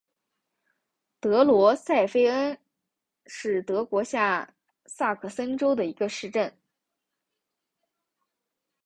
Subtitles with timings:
[1.19, 2.57] 格罗塞费恩
[3.27, 4.51] 是德国下
[4.87, 6.57] 萨克森州的一个市镇。